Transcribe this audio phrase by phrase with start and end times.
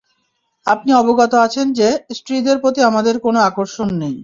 [0.65, 4.15] আপনি অবগত আছেন যে, স্ত্রীদের প্রতি আমাদের কোন আকর্ষণ নেই।